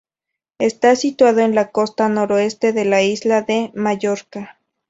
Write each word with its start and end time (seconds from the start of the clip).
Está 0.57 0.95
situado 0.95 1.41
en 1.41 1.53
la 1.53 1.69
costa 1.69 2.09
noroeste 2.09 2.73
de 2.73 2.85
la 2.85 3.03
isla 3.03 3.43
de 3.43 3.71
Mallorca. 3.75 4.59